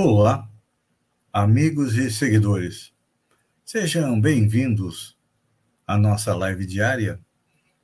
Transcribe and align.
Olá, 0.00 0.48
amigos 1.32 1.96
e 1.96 2.08
seguidores. 2.08 2.94
Sejam 3.64 4.20
bem-vindos 4.20 5.18
à 5.84 5.98
nossa 5.98 6.32
live 6.36 6.64
diária 6.64 7.18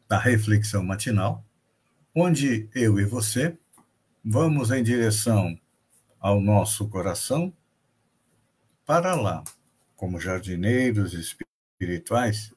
da 0.09 0.17
Reflexão 0.17 0.85
Matinal, 0.85 1.45
onde 2.15 2.69
eu 2.73 3.01
e 3.01 3.05
você 3.05 3.59
vamos 4.25 4.71
em 4.71 4.85
direção 4.85 5.59
ao 6.21 6.41
nosso 6.41 6.89
coração 6.89 7.53
para 8.87 9.17
lá, 9.17 9.43
como 9.97 10.21
jardineiros 10.21 11.15
espirituais, 11.15 12.55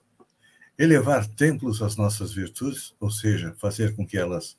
elevar 0.77 1.25
templos 1.25 1.81
às 1.81 1.95
nossas 1.95 2.31
virtudes, 2.31 2.95
ou 2.99 3.09
seja, 3.09 3.55
fazer 3.57 3.95
com 3.95 4.05
que 4.05 4.19
elas 4.19 4.55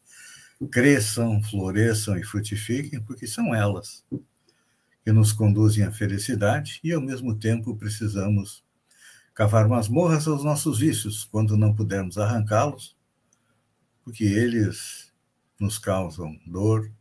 cresçam, 0.73 1.41
floresçam 1.41 2.19
e 2.19 2.25
frutifiquem, 2.25 3.01
porque 3.01 3.29
são 3.29 3.55
elas 3.55 4.05
que 5.09 5.13
nos 5.13 5.33
conduzem 5.33 5.85
à 5.85 5.91
felicidade 5.91 6.81
e, 6.85 6.93
ao 6.93 7.01
mesmo 7.01 7.35
tempo, 7.35 7.75
precisamos 7.75 8.63
cavar 9.33 9.67
masmorras 9.67 10.29
aos 10.29 10.45
nossos 10.45 10.81
vícios 10.81 11.25
quando 11.25 11.57
não 11.57 11.75
pudermos 11.75 12.19
arrancá-los, 12.19 12.95
porque 14.05 14.25
eles 14.25 15.11
nos 15.59 15.79
causam 15.79 16.39
dor, 16.47 16.93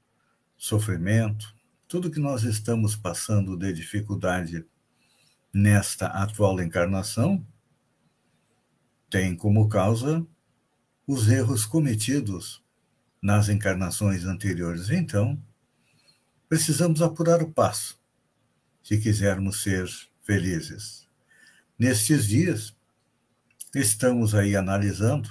sofrimento, 0.56 1.54
tudo 1.86 2.10
que 2.10 2.18
nós 2.18 2.44
estamos 2.44 2.96
passando 2.96 3.58
de 3.58 3.74
dificuldade 3.74 4.66
nesta 5.54 6.08
atual 6.08 6.62
encarnação 6.62 7.46
tem 9.10 9.36
como 9.36 9.68
causa 9.68 10.26
os 11.06 11.28
erros 11.28 11.66
cometidos 11.66 12.64
nas 13.22 13.50
encarnações 13.50 14.24
anteriores. 14.24 14.92
Então, 14.92 15.38
precisamos 16.48 17.02
apurar 17.02 17.44
o 17.44 17.52
passo 17.52 17.97
se 18.88 18.98
quisermos 18.98 19.64
ser 19.64 19.86
felizes. 20.24 21.10
Nestes 21.78 22.26
dias, 22.26 22.74
estamos 23.76 24.34
aí 24.34 24.56
analisando 24.56 25.30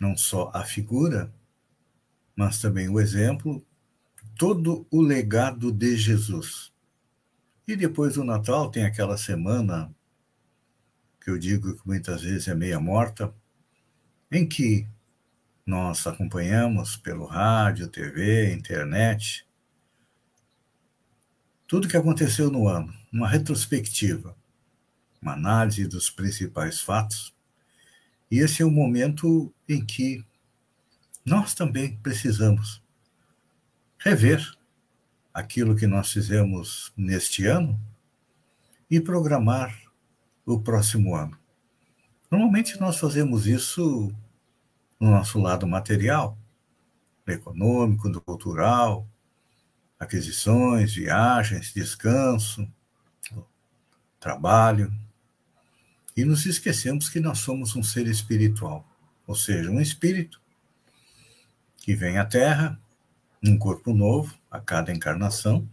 não 0.00 0.16
só 0.16 0.50
a 0.54 0.64
figura, 0.64 1.30
mas 2.34 2.62
também 2.62 2.88
o 2.88 2.98
exemplo, 2.98 3.62
todo 4.38 4.86
o 4.90 5.02
legado 5.02 5.70
de 5.70 5.98
Jesus. 5.98 6.72
E 7.66 7.76
depois 7.76 8.14
do 8.14 8.24
Natal 8.24 8.70
tem 8.70 8.86
aquela 8.86 9.18
semana 9.18 9.94
que 11.20 11.28
eu 11.28 11.36
digo 11.36 11.76
que 11.76 11.86
muitas 11.86 12.22
vezes 12.22 12.48
é 12.48 12.54
meia 12.54 12.80
morta, 12.80 13.34
em 14.32 14.48
que 14.48 14.88
nós 15.66 16.06
acompanhamos 16.06 16.96
pelo 16.96 17.26
rádio, 17.26 17.86
TV, 17.86 18.54
internet, 18.54 19.46
tudo 21.68 21.84
o 21.84 21.88
que 21.88 21.98
aconteceu 21.98 22.50
no 22.50 22.66
ano, 22.66 22.92
uma 23.12 23.28
retrospectiva, 23.28 24.34
uma 25.20 25.34
análise 25.34 25.86
dos 25.86 26.08
principais 26.08 26.80
fatos. 26.80 27.34
E 28.30 28.38
esse 28.38 28.62
é 28.62 28.64
o 28.64 28.70
momento 28.70 29.52
em 29.68 29.84
que 29.84 30.24
nós 31.26 31.54
também 31.54 31.94
precisamos 31.98 32.82
rever 33.98 34.42
aquilo 35.32 35.76
que 35.76 35.86
nós 35.86 36.10
fizemos 36.10 36.90
neste 36.96 37.44
ano 37.44 37.78
e 38.90 38.98
programar 38.98 39.78
o 40.46 40.58
próximo 40.58 41.14
ano. 41.14 41.38
Normalmente 42.30 42.80
nós 42.80 42.96
fazemos 42.98 43.46
isso 43.46 44.10
no 44.98 45.10
nosso 45.10 45.38
lado 45.38 45.66
material, 45.66 46.38
econômico, 47.26 48.10
cultural, 48.22 49.06
aquisições, 49.98 50.94
viagens, 50.94 51.72
descanso, 51.72 52.70
trabalho. 54.20 54.92
E 56.16 56.24
nos 56.24 56.46
esquecemos 56.46 57.08
que 57.08 57.20
nós 57.20 57.38
somos 57.38 57.74
um 57.76 57.82
ser 57.82 58.06
espiritual, 58.06 58.86
ou 59.26 59.34
seja, 59.34 59.70
um 59.70 59.80
espírito 59.80 60.40
que 61.76 61.94
vem 61.94 62.18
à 62.18 62.24
Terra, 62.24 62.80
num 63.40 63.56
corpo 63.56 63.94
novo, 63.94 64.36
a 64.50 64.60
cada 64.60 64.92
encarnação, 64.92 65.68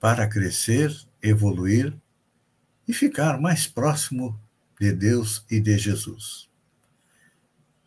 para 0.00 0.28
crescer, 0.28 0.92
evoluir 1.22 1.96
e 2.86 2.92
ficar 2.92 3.40
mais 3.40 3.66
próximo 3.66 4.38
de 4.78 4.92
Deus 4.92 5.44
e 5.50 5.60
de 5.60 5.78
Jesus. 5.78 6.48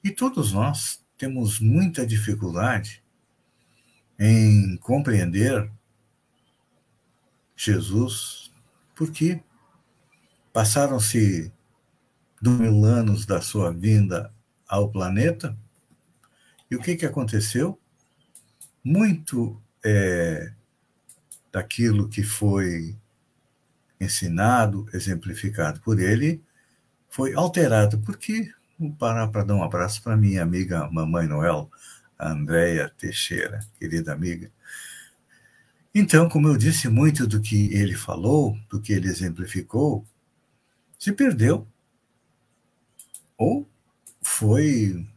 E 0.03 0.09
todos 0.11 0.53
nós 0.53 1.03
temos 1.17 1.59
muita 1.59 2.07
dificuldade 2.07 3.03
em 4.19 4.75
compreender 4.77 5.71
Jesus, 7.55 8.51
porque 8.93 9.41
passaram-se 10.51 11.51
mil 12.41 12.83
anos 12.83 13.25
da 13.25 13.41
sua 13.41 13.71
vinda 13.71 14.33
ao 14.67 14.89
planeta, 14.89 15.57
e 16.69 16.75
o 16.75 16.79
que, 16.79 16.95
que 16.95 17.05
aconteceu? 17.05 17.79
Muito 18.83 19.59
é, 19.83 20.53
daquilo 21.51 22.07
que 22.07 22.23
foi 22.23 22.95
ensinado, 23.99 24.85
exemplificado 24.93 25.81
por 25.81 25.99
ele, 25.99 26.41
foi 27.09 27.33
alterado, 27.33 27.99
porque 27.99 28.51
vou 28.77 28.93
parar 28.93 29.27
para 29.27 29.43
dar 29.43 29.55
um 29.55 29.63
abraço 29.63 30.01
para 30.03 30.15
minha 30.15 30.43
amiga 30.43 30.89
Mamãe 30.91 31.27
Noel, 31.27 31.69
Andréia 32.19 32.89
Teixeira, 32.97 33.59
querida 33.79 34.11
amiga. 34.11 34.51
Então, 35.95 36.27
como 36.27 36.47
eu 36.47 36.57
disse, 36.57 36.87
muito 36.87 37.25
do 37.25 37.41
que 37.41 37.73
ele 37.73 37.95
falou, 37.95 38.57
do 38.69 38.81
que 38.81 38.93
ele 38.93 39.07
exemplificou, 39.07 40.05
se 40.97 41.13
perdeu 41.13 41.67
ou 43.37 43.67
foi 44.21 45.07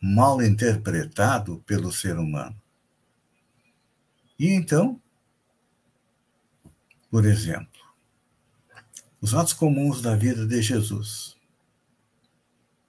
mal 0.00 0.40
interpretado 0.40 1.62
pelo 1.66 1.92
ser 1.92 2.16
humano. 2.16 2.56
E 4.38 4.48
então, 4.48 5.00
por 7.10 7.26
exemplo, 7.26 7.80
os 9.20 9.34
atos 9.34 9.52
comuns 9.52 10.00
da 10.00 10.16
vida 10.16 10.46
de 10.46 10.62
Jesus, 10.62 11.36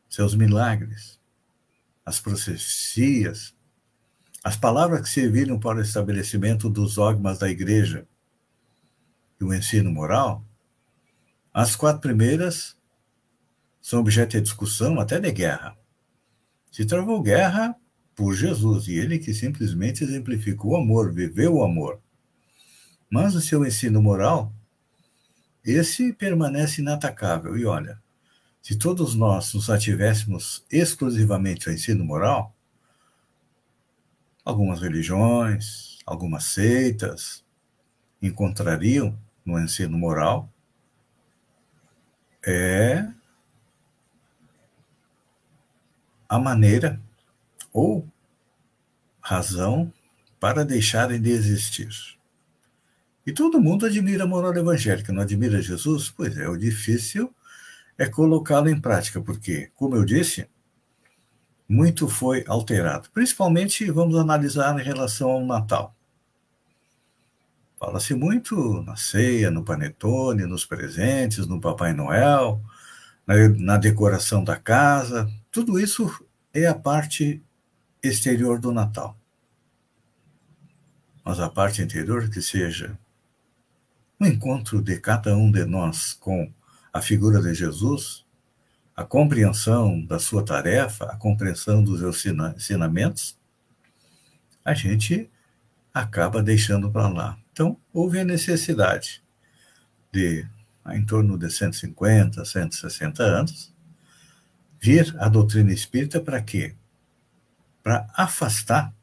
seus 0.10 0.34
milagres, 0.34 1.20
as 2.06 2.20
profecias, 2.20 3.56
as 4.44 4.58
palavras 4.58 5.02
que 5.02 5.10
serviram 5.10 5.58
para 5.58 5.78
o 5.78 5.82
estabelecimento 5.82 6.70
dos 6.70 6.96
dogmas 6.96 7.40
da 7.40 7.50
igreja 7.50 8.06
e 9.40 9.44
o 9.44 9.54
ensino 9.54 9.90
moral, 9.90 10.46
as 11.54 11.76
quatro 11.76 12.02
primeiras 12.02 12.76
são 13.82 14.00
objeto 14.00 14.32
de 14.32 14.42
discussão 14.42 15.00
até 15.00 15.20
de 15.20 15.32
guerra. 15.32 15.78
Se 16.72 16.86
travou 16.86 17.22
guerra 17.22 17.76
por 18.16 18.34
Jesus, 18.34 18.88
e 18.88 18.94
ele 18.94 19.20
que 19.20 19.34
simplesmente 19.34 20.04
exemplificou 20.04 20.72
o 20.72 20.78
amor, 20.78 21.14
viveu 21.14 21.56
o 21.56 21.64
amor. 21.64 22.00
Mas 23.10 23.36
o 23.36 23.42
seu 23.42 23.66
ensino 23.66 24.02
moral, 24.02 24.54
esse 25.64 26.12
permanece 26.14 26.82
inatacável. 26.82 27.58
E 27.58 27.66
olha, 27.66 28.02
se 28.62 28.76
todos 28.76 29.16
nós 29.16 29.54
nos 29.54 29.70
ativéssemos 29.70 30.66
exclusivamente 30.72 31.70
ao 31.70 31.76
ensino 31.76 32.04
moral, 32.04 32.56
algumas 34.44 34.82
religiões, 34.82 36.00
algumas 36.06 36.46
seitas 36.46 37.44
encontrariam 38.22 39.18
no 39.46 39.60
ensino 39.60 39.98
moral 39.98 40.50
é 42.46 43.08
a 46.28 46.40
maneira 46.40 47.00
ou 47.72 48.08
razão 49.22 49.92
para 50.40 50.66
deixarem 50.66 51.22
de 51.22 51.30
existir. 51.30 51.90
E 53.26 53.32
todo 53.32 53.62
mundo 53.62 53.86
admira 53.86 54.26
a 54.26 54.28
moral 54.28 54.56
evangélica, 54.56 55.14
não 55.14 55.22
admira 55.22 55.62
Jesus? 55.62 56.10
Pois 56.10 56.38
é, 56.38 56.48
o 56.50 56.58
difícil 56.58 57.34
é 57.98 58.06
colocá-lo 58.08 58.68
em 58.68 58.80
prática, 58.80 59.22
porque, 59.22 59.72
como 59.76 59.96
eu 59.96 60.04
disse, 60.04 60.50
muito 61.74 62.08
foi 62.08 62.44
alterado. 62.48 63.10
Principalmente, 63.12 63.90
vamos 63.90 64.16
analisar 64.16 64.80
em 64.80 64.84
relação 64.84 65.32
ao 65.32 65.46
Natal. 65.46 65.96
Fala-se 67.80 68.14
muito 68.14 68.84
na 68.84 68.96
ceia, 68.96 69.50
no 69.50 69.64
panetone, 69.64 70.46
nos 70.46 70.66
presentes, 70.66 71.48
no 71.48 71.60
Papai 71.60 71.92
Noel, 71.92 72.62
na, 73.26 73.50
na 73.50 73.78
decoração 73.78 74.44
da 74.44 74.56
casa. 74.56 75.28
Tudo 75.52 75.80
isso 75.80 76.24
é 76.54 76.68
a 76.68 76.76
parte 76.76 77.42
exterior 78.04 78.60
do 78.60 78.72
Natal. 78.72 79.18
Mas 81.26 81.40
a 81.40 81.50
parte 81.50 81.82
interior 81.82 82.30
que 82.30 82.42
seja 82.42 82.98
o 84.20 84.26
encontro 84.28 84.80
de 84.80 85.00
cada 85.00 85.36
um 85.36 85.52
de 85.52 85.66
nós 85.66 86.14
com 86.14 86.54
a 86.94 87.02
figura 87.02 87.42
de 87.42 87.54
Jesus, 87.56 88.23
a 88.96 89.04
compreensão 89.04 90.04
da 90.06 90.20
sua 90.20 90.44
tarefa, 90.44 91.06
a 91.06 91.16
compreensão 91.16 91.84
dos 91.84 92.00
seus 92.00 92.24
ensinamentos, 92.56 93.38
a 94.64 94.74
gente 94.74 95.30
acaba 95.94 96.42
deixando 96.42 96.92
para 96.92 97.08
lá. 97.08 97.38
Então, 97.52 97.78
houve 97.92 98.20
a 98.20 98.26
necessidade 98.26 99.22
de, 100.12 100.48
em 100.92 101.06
torno 101.06 101.38
de 101.38 101.50
150, 101.50 102.46
160 102.46 103.24
anos, 103.24 103.74
vir 104.80 105.16
a 105.20 105.28
doutrina 105.28 105.72
espírita 105.72 106.20
para 106.20 106.42
quê? 106.42 106.76
Para 107.82 108.08
afastar 108.16 108.94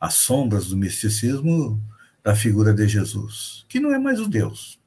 as 0.00 0.14
sombras 0.14 0.68
do 0.68 0.76
misticismo 0.76 1.82
da 2.22 2.34
figura 2.34 2.72
de 2.74 2.86
Jesus, 2.86 3.64
que 3.68 3.80
não 3.80 3.92
é 3.92 3.98
mais 3.98 4.20
o 4.20 4.28
Deus. 4.28 4.77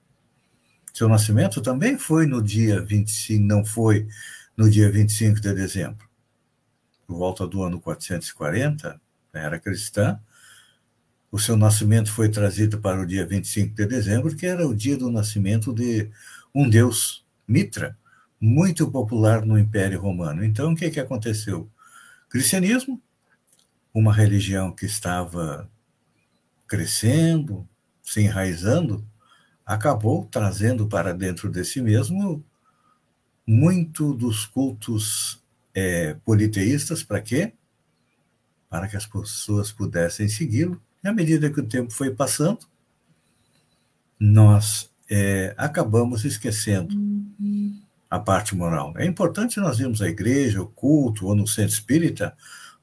Seu 0.94 1.08
nascimento 1.08 1.62
também 1.62 1.98
foi 1.98 2.26
no 2.26 2.42
dia 2.42 2.82
25, 2.82 3.44
não 3.44 3.64
foi 3.64 4.08
no 4.56 4.70
dia 4.70 4.92
25 4.92 5.40
de 5.40 5.54
dezembro. 5.54 6.08
Por 7.08 7.18
volta 7.18 7.48
do 7.48 7.64
ano 7.64 7.80
440, 7.80 9.00
era 9.34 9.60
cristã, 9.60 10.20
o 11.32 11.40
seu 11.40 11.56
nascimento 11.56 12.12
foi 12.12 12.28
trazido 12.28 12.80
para 12.80 13.02
o 13.02 13.06
dia 13.06 13.26
25 13.26 13.74
de 13.74 13.86
dezembro, 13.86 14.36
que 14.36 14.46
era 14.46 14.68
o 14.68 14.76
dia 14.76 14.98
do 14.98 15.10
nascimento 15.10 15.74
de 15.74 16.12
um 16.54 16.70
deus, 16.70 17.26
Mitra, 17.48 17.98
muito 18.40 18.90
popular 18.92 19.46
no 19.46 19.58
Império 19.58 20.02
Romano. 20.02 20.44
Então, 20.44 20.74
o 20.74 20.76
que, 20.76 20.90
que 20.90 21.00
aconteceu? 21.00 21.70
Cristianismo, 22.30 23.02
uma 23.94 24.14
religião 24.14 24.74
que 24.74 24.86
estava 24.86 25.70
crescendo, 26.68 27.68
se 28.04 28.22
enraizando, 28.22 29.06
acabou 29.66 30.26
trazendo 30.26 30.88
para 30.88 31.14
dentro 31.14 31.50
de 31.50 31.64
si 31.64 31.82
mesmo 31.82 32.44
muito 33.46 34.14
dos 34.14 34.46
cultos 34.46 35.42
é, 35.74 36.16
politeístas, 36.26 37.04
para 37.04 37.22
quê? 37.22 37.54
Para 38.70 38.88
que 38.88 38.96
as 38.98 39.06
pessoas 39.06 39.72
pudessem 39.72 40.28
segui-lo 40.28 40.82
e 41.04 41.08
à 41.08 41.14
medida 41.14 41.50
que 41.50 41.60
o 41.60 41.68
tempo 41.68 41.92
foi 41.92 42.14
passando, 42.14 42.60
nós 44.20 44.92
é, 45.10 45.54
acabamos 45.58 46.24
esquecendo 46.24 46.96
a 48.10 48.20
parte 48.20 48.56
moral. 48.56 48.94
É 48.98 49.06
importante 49.06 49.60
nós 49.60 49.80
irmos 49.80 50.02
à 50.02 50.08
igreja, 50.08 50.62
o 50.62 50.68
culto, 50.68 51.26
ou 51.26 51.36
no 51.36 51.48
centro 51.48 51.74
espírita, 51.74 52.36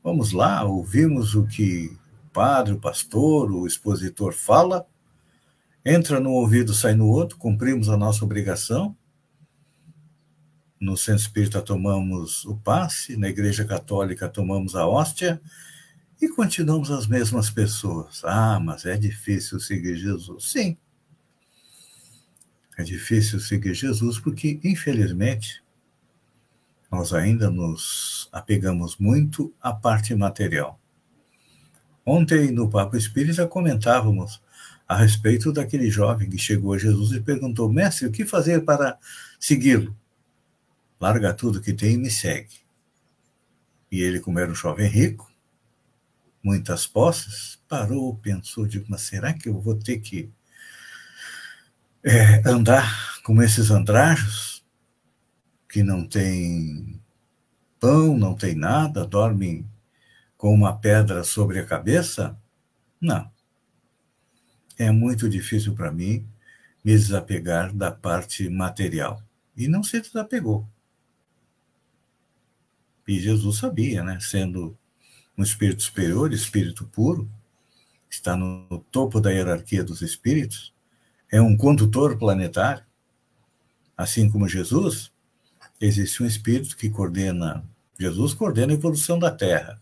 vamos 0.02 0.32
lá, 0.32 0.64
ouvimos 0.64 1.34
o 1.34 1.46
que 1.46 1.96
o 2.26 2.30
padre, 2.30 2.72
o 2.72 2.80
pastor, 2.80 3.52
o 3.52 3.66
expositor 3.66 4.32
fala, 4.32 4.86
entra 5.88 6.20
num 6.20 6.32
ouvido, 6.32 6.74
sai 6.74 6.94
no 6.94 7.06
outro, 7.06 7.38
cumprimos 7.38 7.88
a 7.88 7.96
nossa 7.96 8.24
obrigação. 8.24 8.96
No 10.78 10.96
centro 10.96 11.22
espírita 11.22 11.62
tomamos 11.62 12.44
o 12.44 12.56
passe, 12.56 13.16
na 13.16 13.28
igreja 13.28 13.64
católica 13.64 14.28
tomamos 14.28 14.76
a 14.76 14.86
hóstia, 14.86 15.40
e 16.20 16.28
continuamos 16.28 16.90
as 16.90 17.06
mesmas 17.06 17.48
pessoas. 17.48 18.22
Ah, 18.24 18.60
mas 18.60 18.84
é 18.84 18.96
difícil 18.96 19.58
seguir 19.58 19.96
Jesus. 19.96 20.50
Sim. 20.50 20.76
É 22.76 22.82
difícil 22.82 23.40
seguir 23.40 23.74
Jesus 23.74 24.18
porque, 24.18 24.60
infelizmente, 24.62 25.62
nós 26.90 27.12
ainda 27.12 27.50
nos 27.50 28.28
apegamos 28.30 28.96
muito 28.98 29.52
à 29.60 29.72
parte 29.72 30.14
material. 30.14 30.78
Ontem, 32.04 32.50
no 32.50 32.70
Papo 32.70 32.96
Espírita, 32.96 33.46
comentávamos 33.46 34.40
a 34.88 34.96
respeito 34.96 35.52
daquele 35.52 35.90
jovem 35.90 36.30
que 36.30 36.38
chegou 36.38 36.72
a 36.72 36.78
Jesus 36.78 37.12
e 37.12 37.20
perguntou: 37.20 37.70
Mestre, 37.70 38.06
o 38.06 38.10
que 38.10 38.24
fazer 38.24 38.64
para 38.64 38.98
segui-lo? 39.38 39.94
Larga 40.98 41.34
tudo 41.34 41.60
que 41.60 41.74
tem 41.74 41.92
e 41.92 41.98
me 41.98 42.10
segue. 42.10 42.56
E 43.92 44.00
ele, 44.00 44.18
como 44.18 44.38
era 44.38 44.50
um 44.50 44.54
jovem 44.54 44.88
rico, 44.88 45.30
muitas 46.42 46.86
posses, 46.86 47.60
parou, 47.68 48.16
pensou, 48.16 48.66
digo, 48.66 48.86
mas 48.88 49.02
será 49.02 49.32
que 49.34 49.48
eu 49.48 49.60
vou 49.60 49.74
ter 49.74 49.98
que 50.00 50.30
é, 52.02 52.48
andar 52.48 53.20
com 53.22 53.42
esses 53.42 53.70
andrajos 53.70 54.64
que 55.68 55.82
não 55.82 56.06
tem 56.06 57.00
pão, 57.78 58.16
não 58.16 58.34
tem 58.34 58.54
nada, 58.54 59.06
dormem 59.06 59.68
com 60.36 60.52
uma 60.52 60.76
pedra 60.76 61.22
sobre 61.24 61.58
a 61.58 61.66
cabeça? 61.66 62.38
Não. 63.00 63.30
É 64.78 64.90
muito 64.90 65.28
difícil 65.28 65.74
para 65.74 65.90
mim 65.90 66.26
me 66.84 66.92
desapegar 66.92 67.74
da 67.74 67.90
parte 67.90 68.48
material. 68.48 69.22
E 69.56 69.66
não 69.66 69.82
se 69.82 70.00
desapegou. 70.00 70.68
E 73.06 73.18
Jesus 73.18 73.58
sabia, 73.58 74.04
né? 74.04 74.18
Sendo 74.20 74.78
um 75.36 75.42
espírito 75.42 75.82
superior, 75.82 76.32
espírito 76.32 76.84
puro, 76.86 77.28
está 78.10 78.36
no 78.36 78.84
topo 78.90 79.20
da 79.20 79.30
hierarquia 79.30 79.84
dos 79.84 80.02
espíritos, 80.02 80.74
é 81.30 81.40
um 81.40 81.56
condutor 81.56 82.18
planetário. 82.18 82.84
Assim 83.96 84.30
como 84.30 84.48
Jesus, 84.48 85.12
existe 85.80 86.22
um 86.22 86.26
espírito 86.26 86.76
que 86.76 86.88
coordena, 86.88 87.64
Jesus 87.98 88.34
coordena 88.34 88.72
a 88.72 88.76
evolução 88.76 89.18
da 89.18 89.30
Terra. 89.30 89.80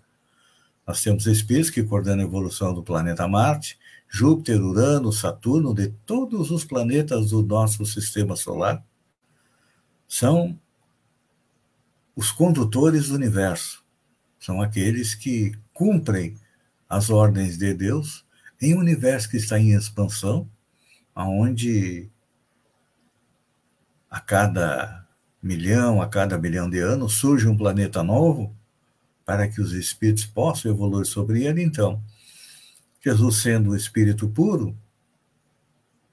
Nós 0.87 1.03
temos 1.03 1.27
espíritos 1.27 1.71
que 1.71 1.83
coordenam 1.83 2.25
a 2.25 2.29
evolução 2.29 2.73
do 2.73 2.83
planeta 2.83 3.27
Marte, 3.27 3.79
Júpiter, 4.09 4.61
Urano, 4.61 5.13
Saturno, 5.13 5.75
de 5.75 5.89
todos 6.07 6.51
os 6.51 6.65
planetas 6.65 7.31
do 7.31 7.43
nosso 7.43 7.85
sistema 7.85 8.37
solar. 8.37 8.85
São 10.09 10.59
os 12.15 12.31
condutores 12.31 13.09
do 13.09 13.15
universo 13.15 13.85
são 14.47 14.63
aqueles 14.63 15.13
que 15.13 15.53
cumprem 15.75 16.37
as 16.89 17.11
ordens 17.11 17.59
de 17.59 17.75
Deus 17.75 18.25
em 18.63 18.77
um 18.77 18.79
universo 18.79 19.29
que 19.29 19.39
está 19.39 19.59
em 19.59 19.73
expansão, 19.73 20.49
aonde 21.13 22.09
a 24.09 24.21
cada 24.21 25.05
milhão, 25.43 26.01
a 26.01 26.09
cada 26.09 26.39
bilhão 26.39 26.71
de 26.71 26.79
anos 26.79 27.15
surge 27.15 27.49
um 27.49 27.57
planeta 27.57 28.05
novo 28.05 28.57
para 29.25 29.49
que 29.49 29.61
os 29.61 29.73
espíritos 29.73 30.25
possam 30.25 30.71
evoluir 30.71 31.07
sobre 31.07 31.43
ele. 31.43 31.61
Então, 31.61 32.01
Jesus, 33.07 33.37
sendo 33.37 33.71
o 33.71 33.77
espírito 33.77 34.29
puro, 34.29 34.77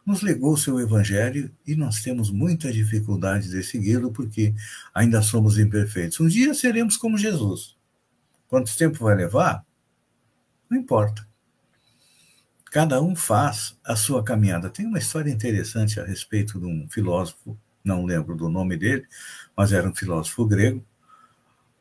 nos 0.05 0.21
legou 0.21 0.53
o 0.53 0.57
seu 0.57 0.79
evangelho 0.79 1.51
e 1.65 1.75
nós 1.75 2.03
temos 2.03 2.29
muita 2.29 2.71
dificuldade 2.71 3.49
de 3.49 3.63
segui-lo 3.63 4.11
porque 4.11 4.53
ainda 4.93 5.19
somos 5.23 5.57
imperfeitos. 5.57 6.19
Um 6.19 6.27
dia 6.27 6.53
seremos 6.53 6.95
como 6.95 7.17
Jesus. 7.17 7.75
Quanto 8.47 8.77
tempo 8.77 9.05
vai 9.05 9.15
levar? 9.15 9.65
Não 10.69 10.77
importa. 10.77 11.27
Cada 12.65 13.01
um 13.01 13.15
faz 13.15 13.75
a 13.83 13.95
sua 13.95 14.23
caminhada. 14.23 14.69
Tem 14.69 14.85
uma 14.85 14.99
história 14.99 15.31
interessante 15.31 15.99
a 15.99 16.05
respeito 16.05 16.59
de 16.59 16.65
um 16.67 16.87
filósofo, 16.87 17.57
não 17.83 18.05
lembro 18.05 18.35
do 18.35 18.49
nome 18.49 18.77
dele, 18.77 19.07
mas 19.57 19.73
era 19.73 19.89
um 19.89 19.95
filósofo 19.95 20.45
grego. 20.45 20.85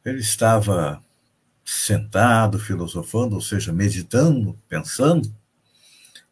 Ele 0.02 0.20
estava 0.20 1.04
sentado, 1.64 2.58
filosofando, 2.58 3.34
ou 3.34 3.40
seja, 3.40 3.72
meditando, 3.72 4.58
pensando, 4.68 5.34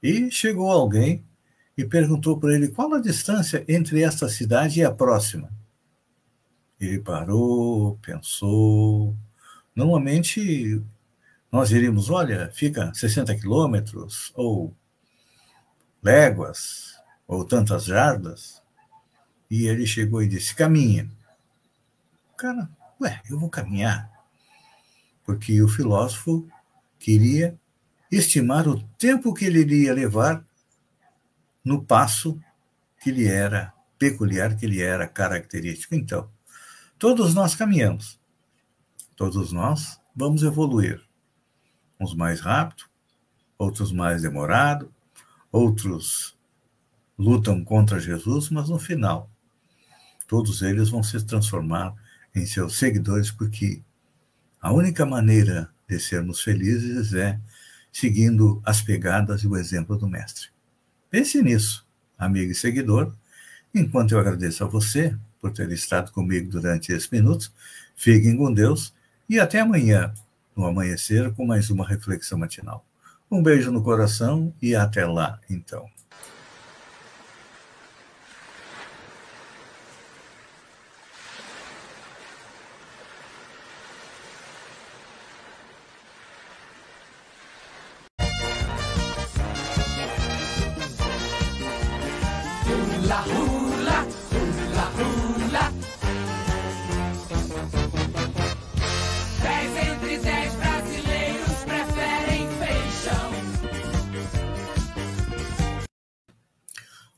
e 0.02 0.30
chegou 0.30 0.70
alguém 0.70 1.24
e 1.76 1.84
perguntou 1.84 2.38
para 2.38 2.54
ele 2.54 2.68
qual 2.68 2.92
a 2.94 3.00
distância 3.00 3.64
entre 3.68 4.02
esta 4.02 4.28
cidade 4.28 4.80
e 4.80 4.84
a 4.84 4.90
próxima. 4.90 5.50
Ele 6.78 6.98
parou, 6.98 7.98
pensou, 8.02 9.14
Normalmente, 9.74 10.82
nós 11.50 11.70
iríamos, 11.70 12.10
olha, 12.10 12.50
fica 12.52 12.92
60 12.92 13.34
quilômetros, 13.36 14.32
ou 14.34 14.74
léguas, 16.02 16.96
ou 17.26 17.44
tantas 17.44 17.84
jardas, 17.84 18.62
e 19.50 19.66
ele 19.66 19.86
chegou 19.86 20.22
e 20.22 20.28
disse: 20.28 20.54
caminha. 20.54 21.10
O 22.32 22.36
cara, 22.36 22.68
ué, 23.00 23.22
eu 23.30 23.38
vou 23.38 23.48
caminhar. 23.48 24.09
Porque 25.30 25.62
o 25.62 25.68
filósofo 25.68 26.44
queria 26.98 27.56
estimar 28.10 28.66
o 28.66 28.82
tempo 28.98 29.32
que 29.32 29.44
ele 29.44 29.60
iria 29.60 29.94
levar 29.94 30.44
no 31.64 31.84
passo 31.84 32.36
que 33.00 33.12
lhe 33.12 33.28
era 33.28 33.72
peculiar, 33.96 34.56
que 34.56 34.66
lhe 34.66 34.82
era 34.82 35.06
característico. 35.06 35.94
Então, 35.94 36.28
todos 36.98 37.32
nós 37.32 37.54
caminhamos. 37.54 38.18
Todos 39.14 39.52
nós 39.52 40.00
vamos 40.16 40.42
evoluir. 40.42 41.00
Uns 42.00 42.12
mais 42.12 42.40
rápido, 42.40 42.86
outros 43.56 43.92
mais 43.92 44.22
demorado, 44.22 44.92
outros 45.52 46.36
lutam 47.16 47.64
contra 47.64 48.00
Jesus, 48.00 48.50
mas 48.50 48.68
no 48.68 48.80
final, 48.80 49.30
todos 50.26 50.60
eles 50.60 50.88
vão 50.88 51.04
se 51.04 51.24
transformar 51.24 51.94
em 52.34 52.44
seus 52.44 52.76
seguidores, 52.76 53.30
porque 53.30 53.84
a 54.60 54.72
única 54.72 55.06
maneira 55.06 55.70
de 55.88 55.98
sermos 55.98 56.42
felizes 56.42 57.14
é 57.14 57.38
seguindo 57.92 58.60
as 58.64 58.80
pegadas 58.80 59.42
e 59.42 59.48
o 59.48 59.56
exemplo 59.56 59.96
do 59.96 60.08
Mestre. 60.08 60.48
Pense 61.10 61.42
nisso, 61.42 61.86
amigo 62.18 62.52
e 62.52 62.54
seguidor. 62.54 63.12
Enquanto 63.74 64.12
eu 64.12 64.18
agradeço 64.18 64.62
a 64.62 64.66
você 64.66 65.16
por 65.40 65.50
ter 65.52 65.70
estado 65.72 66.12
comigo 66.12 66.50
durante 66.50 66.92
esses 66.92 67.08
minutos, 67.08 67.52
fiquem 67.96 68.36
com 68.36 68.52
Deus 68.52 68.92
e 69.28 69.40
até 69.40 69.60
amanhã, 69.60 70.12
no 70.54 70.66
amanhecer, 70.66 71.32
com 71.32 71.46
mais 71.46 71.70
uma 71.70 71.86
reflexão 71.86 72.38
matinal. 72.38 72.84
Um 73.30 73.42
beijo 73.42 73.70
no 73.70 73.82
coração 73.82 74.52
e 74.60 74.74
até 74.74 75.06
lá, 75.06 75.40
então. 75.48 75.88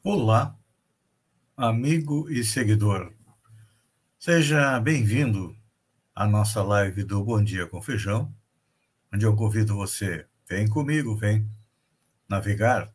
Olá, 0.03 0.59
amigo 1.55 2.31
e 2.31 2.43
seguidor. 2.43 3.13
Seja 4.19 4.81
bem-vindo 4.81 5.55
à 6.15 6.27
nossa 6.27 6.63
live 6.63 7.05
do 7.05 7.23
Bom 7.23 7.45
Dia 7.45 7.67
com 7.67 7.83
Feijão, 7.83 8.35
onde 9.13 9.27
eu 9.27 9.37
convido 9.37 9.75
você, 9.75 10.27
vem 10.49 10.67
comigo, 10.67 11.15
vem 11.15 11.47
navegar 12.27 12.91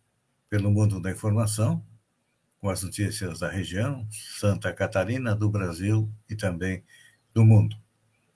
pelo 0.49 0.71
mundo 0.71 0.99
da 0.99 1.11
informação, 1.11 1.85
com 2.59 2.69
as 2.69 2.81
notícias 2.83 3.39
da 3.39 3.49
região, 3.49 4.07
Santa 4.11 4.73
Catarina, 4.73 5.35
do 5.35 5.49
Brasil 5.49 6.11
e 6.29 6.35
também 6.35 6.83
do 7.33 7.45
mundo. 7.45 7.75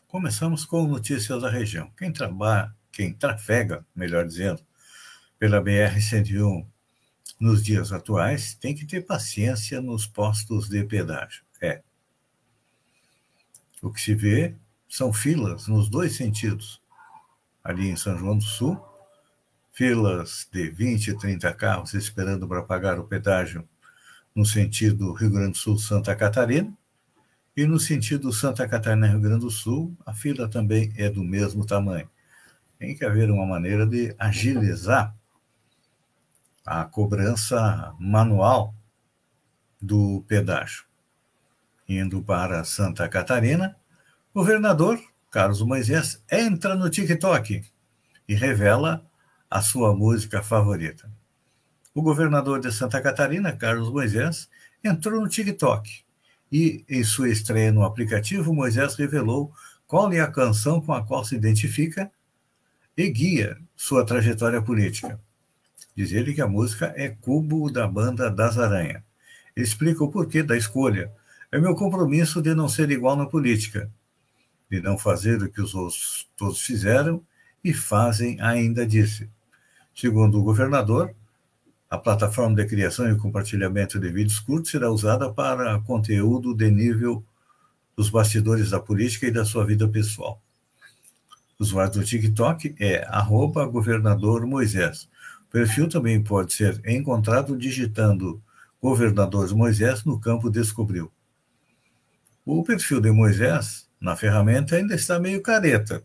Começamos 0.08 0.66
com 0.66 0.86
notícias 0.88 1.42
da 1.42 1.50
região. 1.50 1.92
Quem 1.98 2.12
trabalha, 2.12 2.74
quem 2.92 3.14
trafega, 3.14 3.86
melhor 3.96 4.26
dizendo, 4.26 4.62
pela 5.40 5.64
BR-101 5.64 6.68
nos 7.40 7.64
dias 7.64 7.92
atuais, 7.92 8.54
tem 8.54 8.76
que 8.76 8.86
ter 8.86 9.02
paciência 9.02 9.82
nos 9.82 10.06
postos 10.06 10.70
de 10.70 10.84
pedágio. 10.84 11.44
É. 11.60 11.82
O 13.82 13.92
que 13.92 14.00
se 14.00 14.14
vê 14.14 14.56
são 14.88 15.12
filas 15.12 15.68
nos 15.68 15.90
dois 15.90 16.16
sentidos. 16.16 16.80
Ali 17.64 17.90
em 17.90 17.96
São 17.96 18.18
João 18.18 18.38
do 18.38 18.44
Sul, 18.44 18.80
filas 19.72 20.48
de 20.52 20.70
20, 20.70 21.18
30 21.18 21.54
carros 21.54 21.94
esperando 21.94 22.48
para 22.48 22.62
pagar 22.62 23.00
o 23.00 23.08
pedágio 23.08 23.68
no 24.36 24.46
sentido 24.46 25.14
Rio 25.14 25.30
Grande 25.30 25.52
do 25.52 25.58
Sul, 25.58 25.78
Santa 25.78 26.16
Catarina, 26.16 26.74
e 27.56 27.66
no 27.66 27.80
sentido 27.80 28.32
Santa 28.32 28.68
Catarina, 28.68 29.08
Rio 29.08 29.20
Grande 29.20 29.42
do 29.42 29.52
Sul, 29.52 29.96
a 30.06 30.14
fila 30.14 30.48
também 30.48 30.94
é 30.96 31.10
do 31.10 31.24
mesmo 31.24 31.66
tamanho. 31.66 32.10
Tem 32.80 32.96
que 32.96 33.06
haver 33.06 33.30
uma 33.30 33.46
maneira 33.46 33.86
de 33.86 34.16
agilizar 34.18 35.16
a 36.66 36.86
cobrança 36.86 37.94
manual 38.00 38.74
do 39.82 40.24
pedágio. 40.28 40.86
Indo 41.88 42.22
para 42.22 42.64
Santa 42.64 43.08
Catarina, 43.10 43.76
o 44.34 44.40
governador 44.40 45.00
Carlos 45.30 45.62
Moisés 45.62 46.24
entra 46.32 46.76
no 46.76 46.90
TikTok 46.90 47.66
e 48.28 48.36
revela 48.36 49.06
a 49.50 49.62
sua 49.62 49.94
música 49.94 50.42
favorita. 50.42 51.12
O 51.94 52.02
governador 52.02 52.62
de 52.62 52.72
Santa 52.72 53.02
Catarina, 53.02 53.52
Carlos 53.52 53.92
Moisés, 53.92 54.50
entrou 54.82 55.20
no 55.20 55.28
TikTok 55.28 56.04
e, 56.50 56.86
em 56.88 57.04
sua 57.04 57.30
estreia 57.30 57.72
no 57.72 57.84
aplicativo, 57.84 58.54
Moisés 58.54 58.96
revelou 58.96 59.54
qual 59.86 60.12
é 60.14 60.22
a 60.22 60.32
canção 60.32 60.80
com 60.80 60.94
a 60.94 61.04
qual 61.06 61.26
se 61.26 61.36
identifica 61.36 62.10
e 62.96 63.10
guia 63.10 63.58
sua 63.76 64.06
trajetória 64.06 64.62
política. 64.62 65.20
Diz 65.94 66.14
ele 66.14 66.34
que 66.34 66.42
a 66.42 66.48
música 66.48 66.94
é 66.96 67.10
Cubo 67.10 67.70
da 67.70 67.86
banda 67.88 68.32
Das 68.32 68.58
Aranha. 68.58 69.04
Explica 69.54 70.02
o 70.02 70.10
porquê 70.10 70.42
da 70.42 70.56
escolha. 70.56 71.12
É 71.52 71.60
meu 71.60 71.76
compromisso 71.76 72.42
de 72.42 72.56
não 72.56 72.70
ser 72.70 72.90
igual 72.90 73.18
na 73.18 73.26
política, 73.26 73.92
de 74.70 74.82
não 74.82 74.98
fazer 74.98 75.44
o 75.44 75.52
que 75.52 75.62
os 75.62 75.76
outros 75.76 76.30
todos 76.38 76.62
fizeram 76.62 77.22
e 77.62 77.74
fazem 77.74 78.40
ainda, 78.40 78.86
disse. 78.88 79.30
Segundo 79.94 80.40
o 80.40 80.44
governador, 80.44 81.14
a 81.92 81.98
plataforma 81.98 82.56
de 82.56 82.66
criação 82.66 83.12
e 83.12 83.18
compartilhamento 83.18 84.00
de 84.00 84.10
vídeos 84.10 84.40
curtos 84.40 84.72
será 84.72 84.90
usada 84.90 85.30
para 85.30 85.78
conteúdo 85.82 86.56
de 86.56 86.72
nível 86.72 87.22
dos 87.98 88.10
bastidores 88.10 88.70
da 88.70 88.80
política 88.80 89.28
e 89.28 89.32
da 89.32 89.44
sua 89.44 89.66
vida 89.66 89.86
pessoal. 89.90 90.42
O 91.60 91.64
usuário 91.64 91.92
do 91.92 92.04
TikTok 92.06 92.76
é 92.80 93.06
governador 93.70 94.46
Moisés. 94.48 95.10
O 95.50 95.52
perfil 95.52 95.90
também 95.90 96.24
pode 96.24 96.54
ser 96.54 96.82
encontrado 96.88 97.58
digitando 97.58 98.42
governador 98.82 99.54
Moisés 99.54 100.06
no 100.06 100.18
campo 100.18 100.50
Descobriu. 100.50 101.12
O 102.46 102.64
perfil 102.64 103.02
de 103.02 103.12
Moisés 103.12 103.90
na 104.00 104.16
ferramenta 104.16 104.78
ainda 104.78 104.96
está 104.96 105.20
meio 105.20 105.42
careta, 105.42 106.02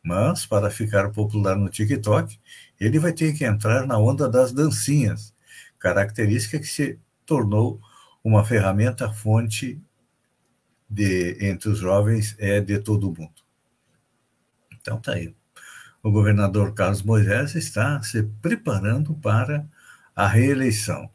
mas 0.00 0.46
para 0.46 0.70
ficar 0.70 1.10
popular 1.10 1.56
no 1.56 1.68
TikTok, 1.68 2.38
ele 2.80 2.98
vai 2.98 3.12
ter 3.12 3.32
que 3.34 3.44
entrar 3.44 3.86
na 3.86 3.98
onda 3.98 4.28
das 4.28 4.52
dancinhas, 4.52 5.34
característica 5.78 6.58
que 6.58 6.66
se 6.66 6.98
tornou 7.24 7.80
uma 8.22 8.44
ferramenta 8.44 9.12
fonte 9.12 9.80
de 10.88 11.36
entre 11.40 11.68
os 11.68 11.78
jovens 11.78 12.34
é 12.38 12.60
de 12.60 12.78
todo 12.78 13.12
mundo. 13.12 13.42
Então 14.72 15.00
tá 15.00 15.12
aí 15.12 15.34
o 16.06 16.10
governador 16.12 16.72
Carlos 16.72 17.02
Moisés 17.02 17.56
está 17.56 18.00
se 18.00 18.22
preparando 18.40 19.12
para 19.14 19.66
a 20.14 20.28
reeleição. 20.28 21.10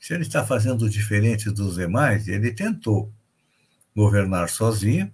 Se 0.00 0.12
ele 0.12 0.24
está 0.24 0.44
fazendo 0.44 0.90
diferente 0.90 1.48
dos 1.48 1.76
demais, 1.76 2.26
ele 2.26 2.50
tentou 2.50 3.12
governar 3.94 4.48
sozinho, 4.48 5.12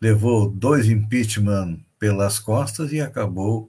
levou 0.00 0.48
dois 0.48 0.88
impeachment 0.88 1.80
pelas 1.98 2.38
costas 2.38 2.92
e 2.92 3.00
acabou 3.00 3.68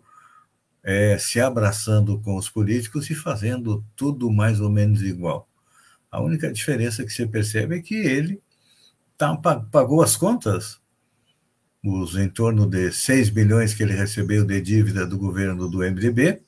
é, 0.86 1.18
se 1.18 1.42
abraçando 1.42 2.20
com 2.22 2.38
os 2.38 2.48
políticos 2.48 3.10
e 3.10 3.16
fazendo 3.16 3.84
tudo 3.96 4.32
mais 4.32 4.62
ou 4.62 4.70
menos 4.70 5.02
igual. 5.02 5.50
A 6.12 6.22
única 6.22 6.54
diferença 6.54 7.04
que 7.04 7.12
se 7.12 7.26
percebe 7.26 7.78
é 7.78 7.82
que 7.82 7.96
ele 7.96 8.40
tá, 9.18 9.36
pagou 9.36 10.04
as 10.04 10.16
contas 10.16 10.80
os 11.84 12.16
em 12.16 12.28
torno 12.28 12.66
de 12.66 12.92
6 12.92 13.30
bilhões 13.30 13.74
que 13.74 13.84
ele 13.84 13.94
recebeu 13.94 14.44
de 14.44 14.60
dívida 14.60 15.06
do 15.06 15.18
governo 15.18 15.70
do 15.70 15.80
MDB, 15.80 16.42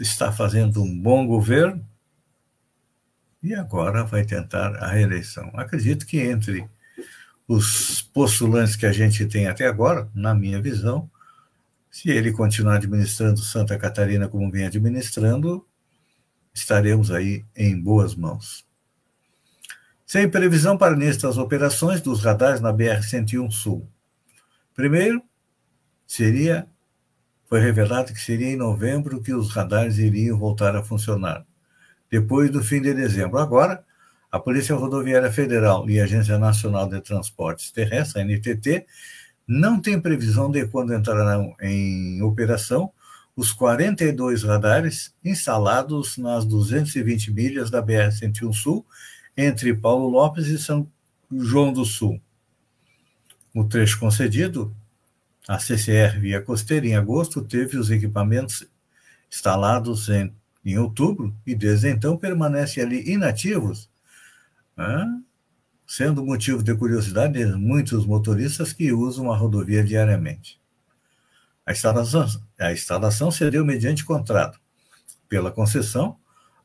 está 0.00 0.32
fazendo 0.32 0.82
um 0.82 1.00
bom 1.00 1.26
governo 1.26 1.86
e 3.42 3.54
agora 3.54 4.04
vai 4.04 4.24
tentar 4.24 4.74
a 4.76 4.88
reeleição. 4.88 5.50
Acredito 5.54 6.04
que 6.04 6.18
entre 6.18 6.68
os 7.46 8.02
postulantes 8.02 8.74
que 8.74 8.86
a 8.86 8.92
gente 8.92 9.24
tem 9.26 9.46
até 9.46 9.66
agora, 9.66 10.10
na 10.12 10.34
minha 10.34 10.60
visão, 10.60 11.08
se 11.96 12.10
ele 12.10 12.30
continuar 12.30 12.74
administrando 12.74 13.40
Santa 13.40 13.78
Catarina 13.78 14.28
como 14.28 14.50
vem 14.50 14.66
administrando, 14.66 15.66
estaremos 16.52 17.10
aí 17.10 17.42
em 17.56 17.80
boas 17.80 18.14
mãos. 18.14 18.66
Sem 20.04 20.28
previsão 20.28 20.76
para 20.76 20.94
nestas 20.94 21.38
operações 21.38 22.02
dos 22.02 22.22
radares 22.22 22.60
na 22.60 22.70
BR-101 22.70 23.50
Sul. 23.50 23.88
Primeiro, 24.74 25.22
seria 26.06 26.68
foi 27.46 27.60
revelado 27.60 28.12
que 28.12 28.20
seria 28.20 28.50
em 28.50 28.56
novembro 28.56 29.22
que 29.22 29.32
os 29.32 29.50
radares 29.50 29.96
iriam 29.96 30.38
voltar 30.38 30.76
a 30.76 30.82
funcionar, 30.82 31.46
depois 32.10 32.50
do 32.50 32.62
fim 32.62 32.82
de 32.82 32.92
dezembro. 32.92 33.38
Agora, 33.38 33.82
a 34.30 34.38
Polícia 34.38 34.74
Rodoviária 34.74 35.32
Federal 35.32 35.88
e 35.88 35.98
a 35.98 36.04
Agência 36.04 36.38
Nacional 36.38 36.90
de 36.90 37.00
Transportes 37.00 37.70
Terrestres, 37.70 38.16
a 38.16 38.22
NTT, 38.22 38.84
não 39.46 39.80
tem 39.80 40.00
previsão 40.00 40.50
de 40.50 40.66
quando 40.66 40.94
entrarão 40.94 41.54
em 41.60 42.20
operação 42.22 42.92
os 43.36 43.52
42 43.52 44.42
radares 44.42 45.14
instalados 45.24 46.16
nas 46.16 46.44
220 46.44 47.32
milhas 47.32 47.70
da 47.70 47.82
BR-101 47.82 48.52
Sul 48.52 48.84
entre 49.36 49.74
Paulo 49.74 50.08
Lopes 50.08 50.46
e 50.46 50.58
São 50.58 50.90
João 51.30 51.72
do 51.72 51.84
Sul. 51.84 52.20
O 53.54 53.64
trecho 53.64 54.00
concedido, 54.00 54.74
a 55.46 55.58
CCR 55.58 56.18
Via 56.18 56.40
Costeira, 56.40 56.86
em 56.86 56.96
agosto, 56.96 57.42
teve 57.42 57.76
os 57.76 57.90
equipamentos 57.90 58.66
instalados 59.30 60.08
em, 60.08 60.32
em 60.64 60.78
outubro 60.78 61.34
e 61.46 61.54
desde 61.54 61.88
então 61.88 62.16
permanecem 62.16 62.82
ali 62.82 63.10
inativos, 63.10 63.90
né? 64.76 65.20
Sendo 65.86 66.24
motivo 66.24 66.62
de 66.62 66.74
curiosidade 66.74 67.34
de 67.34 67.46
muitos 67.54 68.04
motoristas 68.04 68.72
que 68.72 68.92
usam 68.92 69.30
a 69.30 69.36
rodovia 69.36 69.84
diariamente. 69.84 70.60
A 71.64 71.72
instalação, 71.72 72.26
a 72.58 72.72
instalação 72.72 73.30
se 73.30 73.48
deu 73.50 73.64
mediante 73.64 74.04
contrato 74.04 74.60
pela 75.28 75.50
concessão, 75.50 76.16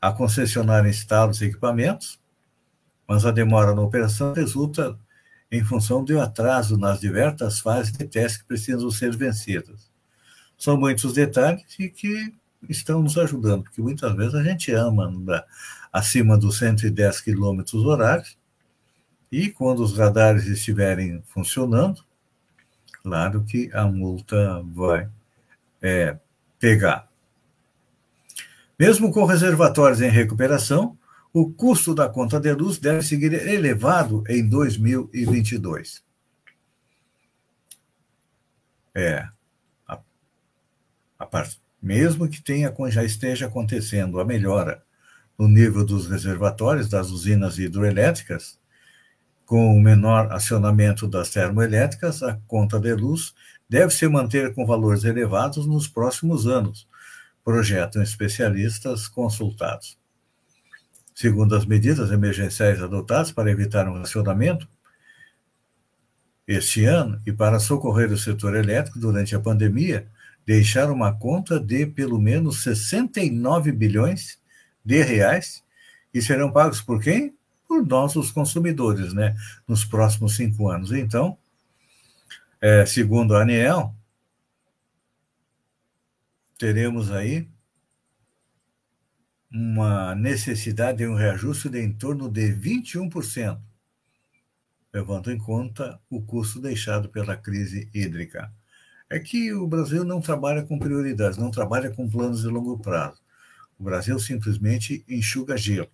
a 0.01 0.11
concessionária 0.11 0.89
instala 0.89 1.31
os 1.31 1.41
equipamentos, 1.41 2.19
mas 3.07 3.25
a 3.25 3.31
demora 3.31 3.75
na 3.75 3.81
operação 3.81 4.33
resulta 4.33 4.97
em 5.51 5.63
função 5.63 6.03
do 6.03 6.19
atraso 6.19 6.77
nas 6.77 6.99
diversas 6.99 7.59
fases 7.59 7.91
de 7.91 8.05
teste 8.05 8.39
que 8.39 8.45
precisam 8.45 8.89
ser 8.89 9.15
vencidas. 9.15 9.91
São 10.57 10.77
muitos 10.77 11.13
detalhes 11.13 11.63
e 11.77 11.89
que 11.89 12.33
estão 12.69 13.01
nos 13.01 13.17
ajudando, 13.17 13.63
porque 13.63 13.81
muitas 13.81 14.15
vezes 14.15 14.33
a 14.33 14.43
gente 14.43 14.71
ama 14.71 15.11
acima 15.91 16.37
dos 16.37 16.57
110 16.57 17.21
km 17.21 17.61
horários 17.73 18.37
e 19.31 19.49
quando 19.49 19.81
os 19.81 19.97
radares 19.97 20.45
estiverem 20.45 21.21
funcionando, 21.27 22.03
claro 23.01 23.43
que 23.45 23.69
a 23.73 23.87
multa 23.87 24.61
vai 24.63 25.09
é, 25.81 26.17
pegar. 26.59 27.09
Mesmo 28.77 29.11
com 29.11 29.25
reservatórios 29.25 30.01
em 30.01 30.09
recuperação, 30.09 30.97
o 31.33 31.49
custo 31.49 31.95
da 31.95 32.09
conta 32.09 32.39
de 32.39 32.51
luz 32.51 32.77
deve 32.77 33.03
seguir 33.03 33.33
elevado 33.33 34.23
em 34.27 34.47
2022. 34.47 36.03
É, 38.93 39.29
a, 39.87 39.99
a 41.17 41.25
mesmo 41.81 42.27
que 42.27 42.41
tenha, 42.41 42.73
já 42.89 43.03
esteja 43.03 43.47
acontecendo 43.47 44.19
a 44.19 44.25
melhora 44.25 44.83
no 45.39 45.47
nível 45.47 45.83
dos 45.83 46.07
reservatórios 46.07 46.89
das 46.89 47.09
usinas 47.09 47.57
hidroelétricas, 47.57 48.59
com 49.51 49.75
o 49.75 49.81
menor 49.81 50.31
acionamento 50.31 51.05
das 51.09 51.29
termoelétricas, 51.29 52.23
a 52.23 52.39
conta 52.47 52.79
de 52.79 52.93
luz 52.93 53.33
deve 53.67 53.91
se 53.93 54.07
manter 54.07 54.53
com 54.53 54.65
valores 54.65 55.03
elevados 55.03 55.67
nos 55.67 55.89
próximos 55.89 56.47
anos, 56.47 56.87
projetam 57.43 58.01
especialistas 58.01 59.09
consultados. 59.09 59.99
Segundo 61.13 61.53
as 61.53 61.65
medidas 61.65 62.13
emergenciais 62.13 62.81
adotadas 62.81 63.33
para 63.33 63.51
evitar 63.51 63.89
um 63.89 63.97
racionamento, 63.97 64.69
este 66.47 66.85
ano, 66.85 67.21
e 67.27 67.33
para 67.33 67.59
socorrer 67.59 68.09
o 68.09 68.17
setor 68.17 68.55
elétrico 68.55 68.99
durante 68.99 69.35
a 69.35 69.39
pandemia, 69.41 70.07
deixaram 70.45 70.93
uma 70.93 71.11
conta 71.11 71.59
de 71.59 71.85
pelo 71.85 72.21
menos 72.21 72.63
69 72.63 73.73
bilhões 73.73 74.39
de 74.81 75.03
reais 75.03 75.61
e 76.13 76.21
serão 76.21 76.53
pagos 76.53 76.81
por 76.81 77.01
quem? 77.01 77.35
Por 77.71 77.87
nós, 77.87 78.17
os 78.17 78.31
consumidores, 78.31 79.13
né? 79.13 79.33
Nos 79.65 79.85
próximos 79.85 80.35
cinco 80.35 80.67
anos. 80.67 80.91
Então, 80.91 81.37
é, 82.59 82.85
segundo 82.85 83.33
a 83.33 83.43
ANEEL, 83.43 83.95
teremos 86.57 87.09
aí 87.09 87.47
uma 89.49 90.13
necessidade 90.15 90.97
de 90.97 91.07
um 91.07 91.15
reajuste 91.15 91.69
de 91.69 91.79
em 91.79 91.93
torno 91.93 92.27
de 92.27 92.53
21%, 92.53 93.57
levando 94.93 95.31
em 95.31 95.37
conta 95.37 95.97
o 96.09 96.21
custo 96.21 96.59
deixado 96.59 97.07
pela 97.07 97.37
crise 97.37 97.89
hídrica. 97.93 98.51
É 99.09 99.17
que 99.17 99.53
o 99.53 99.65
Brasil 99.65 100.03
não 100.03 100.19
trabalha 100.19 100.61
com 100.61 100.77
prioridades, 100.77 101.37
não 101.37 101.49
trabalha 101.49 101.89
com 101.89 102.09
planos 102.09 102.41
de 102.41 102.47
longo 102.47 102.77
prazo. 102.79 103.21
O 103.79 103.83
Brasil 103.85 104.19
simplesmente 104.19 105.05
enxuga 105.07 105.55
gelo. 105.55 105.89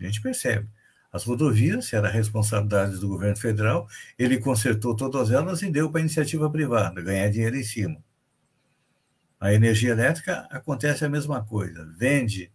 A 0.00 0.04
gente 0.04 0.20
percebe. 0.20 0.68
As 1.12 1.24
rodovias 1.24 1.92
era 1.92 2.08
responsabilidade 2.08 2.98
do 2.98 3.08
governo 3.08 3.36
federal, 3.36 3.88
ele 4.18 4.38
consertou 4.38 4.96
todas 4.96 5.30
elas 5.30 5.62
e 5.62 5.70
deu 5.70 5.90
para 5.90 6.00
a 6.00 6.02
iniciativa 6.02 6.50
privada, 6.50 7.00
ganhar 7.00 7.30
dinheiro 7.30 7.56
em 7.56 7.62
cima. 7.62 8.02
A 9.38 9.52
energia 9.52 9.92
elétrica 9.92 10.48
acontece 10.50 11.04
a 11.04 11.08
mesma 11.08 11.44
coisa, 11.44 11.86
vende 11.96 12.50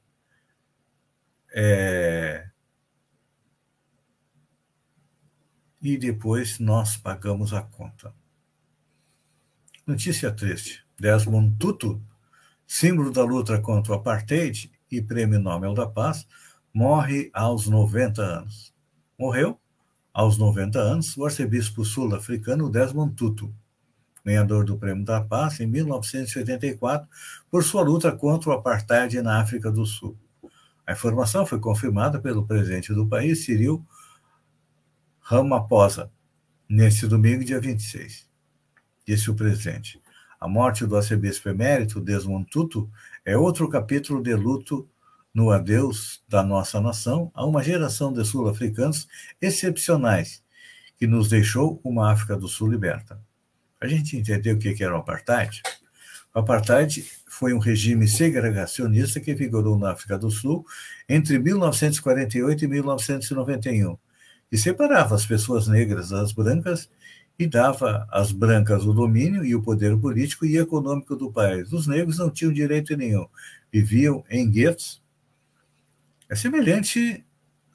é, 1.53 2.49
e 5.81 5.97
depois 5.97 6.59
nós 6.59 6.97
pagamos 6.97 7.53
a 7.53 7.61
conta. 7.61 8.13
Notícia 9.85 10.31
triste: 10.31 10.85
Desmond 10.99 11.55
Tutu, 11.57 12.01
símbolo 12.67 13.11
da 13.11 13.23
luta 13.23 13.59
contra 13.61 13.93
o 13.93 13.95
apartheid 13.95 14.71
e 14.91 15.01
prêmio 15.01 15.39
Nobel 15.39 15.73
da 15.73 15.87
Paz, 15.87 16.27
morre 16.79 17.29
aos 17.33 17.67
90 17.67 18.21
anos. 18.21 18.73
Morreu 19.19 19.59
aos 20.13 20.37
90 20.37 20.79
anos 20.79 21.17
o 21.17 21.25
arcebispo 21.25 21.83
sul-africano 21.83 22.69
Desmond 22.69 23.15
Tutu 23.15 23.53
ganhador 24.23 24.63
do 24.63 24.77
Prêmio 24.77 25.03
da 25.03 25.19
Paz 25.19 25.59
em 25.59 25.67
1984, 25.67 27.05
por 27.51 27.65
sua 27.65 27.81
luta 27.81 28.13
contra 28.13 28.51
o 28.51 28.53
apartheid 28.53 29.21
na 29.21 29.41
África 29.41 29.69
do 29.69 29.85
Sul. 29.85 30.17
A 30.87 30.93
informação 30.93 31.45
foi 31.45 31.59
confirmada 31.59 32.17
pelo 32.17 32.47
presidente 32.47 32.93
do 32.93 33.05
país, 33.05 33.43
Cyril 33.43 33.85
Ramaphosa, 35.19 36.09
neste 36.69 37.07
domingo, 37.07 37.43
dia 37.43 37.59
26. 37.59 38.25
Disse 39.05 39.29
o 39.29 39.35
presidente. 39.35 40.01
A 40.39 40.47
morte 40.47 40.85
do 40.85 40.95
arcebispo 40.95 41.49
emérito, 41.49 41.99
Desmond 41.99 42.49
Tutu, 42.49 42.89
é 43.25 43.37
outro 43.37 43.67
capítulo 43.67 44.23
de 44.23 44.33
luto 44.33 44.87
no 45.33 45.51
adeus 45.51 46.23
da 46.27 46.43
nossa 46.43 46.81
nação 46.81 47.31
a 47.33 47.45
uma 47.45 47.63
geração 47.63 48.11
de 48.11 48.25
sul-africanos 48.25 49.07
excepcionais 49.41 50.43
que 50.97 51.07
nos 51.07 51.29
deixou 51.29 51.79
uma 51.83 52.11
África 52.11 52.35
do 52.35 52.47
Sul 52.47 52.69
liberta. 52.69 53.21
A 53.79 53.87
gente 53.87 54.17
entendeu 54.17 54.55
o 54.55 54.59
que 54.59 54.83
era 54.83 54.93
o 54.93 54.99
apartheid. 54.99 55.61
O 56.35 56.39
apartheid 56.39 57.05
foi 57.27 57.53
um 57.53 57.59
regime 57.59 58.07
segregacionista 58.07 59.19
que 59.19 59.33
vigorou 59.33 59.77
na 59.77 59.91
África 59.91 60.17
do 60.17 60.29
Sul 60.29 60.65
entre 61.07 61.39
1948 61.39 62.65
e 62.65 62.67
1991 62.67 63.97
e 64.51 64.57
separava 64.57 65.15
as 65.15 65.25
pessoas 65.25 65.67
negras 65.67 66.09
das 66.09 66.31
brancas 66.31 66.89
e 67.37 67.47
dava 67.47 68.05
às 68.11 68.31
brancas 68.31 68.85
o 68.85 68.93
domínio 68.93 69.45
e 69.45 69.55
o 69.55 69.61
poder 69.61 69.97
político 69.97 70.45
e 70.45 70.57
econômico 70.57 71.15
do 71.15 71.31
país. 71.31 71.71
Os 71.71 71.87
negros 71.87 72.17
não 72.17 72.29
tinham 72.29 72.51
direito 72.51 72.97
nenhum, 72.97 73.25
viviam 73.71 74.23
em 74.29 74.49
guetos. 74.49 75.01
É 76.29 76.35
semelhante 76.35 77.25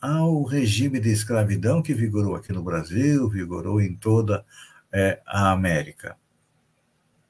ao 0.00 0.44
regime 0.44 1.00
de 1.00 1.10
escravidão 1.10 1.82
que 1.82 1.92
vigorou 1.92 2.36
aqui 2.36 2.52
no 2.52 2.62
Brasil, 2.62 3.28
vigorou 3.28 3.80
em 3.80 3.96
toda 3.96 4.46
é, 4.92 5.20
a 5.26 5.50
América. 5.50 6.16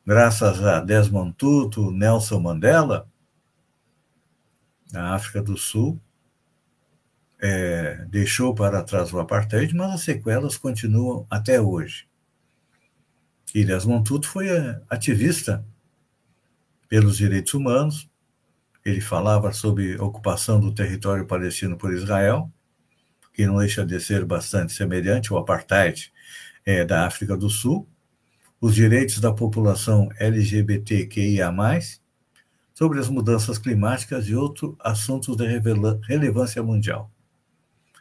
Graças 0.07 0.63
a 0.63 0.81
Desmond 0.81 1.33
Tutu, 1.33 1.91
Nelson 1.91 2.41
Mandela, 2.41 3.09
a 4.93 5.15
África 5.15 5.43
do 5.43 5.57
Sul 5.57 5.99
é, 7.41 8.05
deixou 8.11 8.55
para 8.55 8.83
trás 8.83 9.11
o 9.11 9.19
apartheid, 9.19 9.75
mas 9.75 9.95
as 9.95 10.03
sequelas 10.03 10.59
continuam 10.59 11.27
até 11.31 11.59
hoje. 11.59 12.07
E 13.55 13.65
Desmond 13.65 14.05
Tutu 14.05 14.29
foi 14.29 14.51
é, 14.51 14.83
ativista 14.91 15.65
pelos 16.87 17.17
direitos 17.17 17.55
humanos, 17.55 18.11
ele 18.85 19.01
falava 19.01 19.53
sobre 19.53 19.97
ocupação 19.97 20.61
do 20.61 20.73
território 20.73 21.27
palestino 21.27 21.77
por 21.77 21.93
Israel, 21.93 22.53
que 23.33 23.47
não 23.47 23.59
deixa 23.59 23.85
de 23.85 23.99
ser 23.99 24.25
bastante 24.25 24.73
semelhante 24.73 25.33
ao 25.33 25.39
apartheid 25.39 26.13
é, 26.65 26.85
da 26.85 27.07
África 27.07 27.37
do 27.37 27.49
Sul, 27.49 27.89
os 28.61 28.75
direitos 28.75 29.19
da 29.21 29.33
população 29.33 30.09
LGBTQIA, 30.19 31.53
sobre 32.73 32.99
as 32.99 33.09
mudanças 33.09 33.57
climáticas 33.57 34.27
e 34.27 34.35
outros 34.35 34.75
assuntos 34.81 35.37
de 35.37 35.47
relevância 36.07 36.63
mundial. 36.63 37.11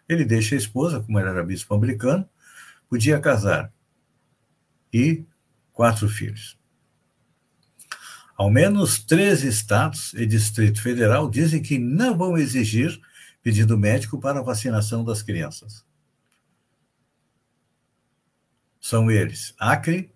Ele 0.07 0.25
deixa 0.25 0.55
a 0.55 0.57
esposa, 0.57 0.99
como 0.99 1.19
ele 1.19 1.29
era 1.29 1.43
bispo 1.43 1.73
americano, 1.73 2.27
podia 2.89 3.19
casar 3.19 3.71
e 4.91 5.23
quatro 5.71 6.07
filhos. 6.09 6.57
Ao 8.35 8.49
menos 8.49 8.99
três 9.03 9.43
estados 9.43 10.13
e 10.13 10.25
Distrito 10.25 10.81
Federal 10.81 11.29
dizem 11.29 11.61
que 11.61 11.77
não 11.77 12.17
vão 12.17 12.37
exigir 12.37 12.99
pedido 13.43 13.77
médico 13.77 14.19
para 14.19 14.39
a 14.39 14.43
vacinação 14.43 15.03
das 15.03 15.21
crianças. 15.21 15.85
São 18.79 19.11
eles: 19.11 19.53
Acre, 19.59 20.11